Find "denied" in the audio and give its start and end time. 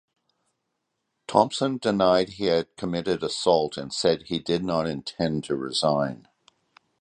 1.77-2.29